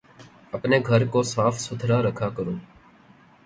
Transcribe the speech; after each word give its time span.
اپنے 0.53 0.77
گھر 0.87 1.05
کو 1.07 1.23
صاف 1.23 1.59
ستھرا 1.59 2.01
رکھا 2.01 2.29
کرو 2.29 2.53